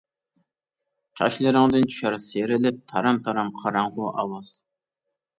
[1.19, 4.55] چاچلىرىڭدىن چۈشەر سىيرىلىپ، تارام-تارام قاراڭغۇ ئاۋاز.